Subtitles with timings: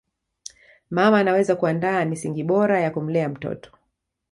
[0.89, 3.71] mama anaweza kuandaa misingi bora ya kumlea mtoto